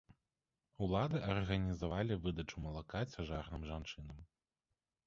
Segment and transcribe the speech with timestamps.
[0.85, 4.27] Улады арганізавалі выдачу малака цяжарным жанчынам.